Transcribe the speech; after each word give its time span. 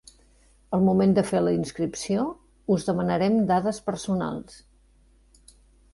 Al 0.77 0.85
moment 0.87 1.11
de 1.17 1.23
fer 1.31 1.41
la 1.43 1.53
inscripció, 1.57 2.25
us 2.77 2.89
demanarem 2.89 3.39
dades 3.53 3.83
personals. 3.91 4.61